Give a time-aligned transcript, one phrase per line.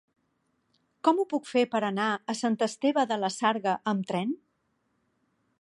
[1.07, 4.37] Com ho puc fer per anar a Sant Esteve de la Sarga amb tren?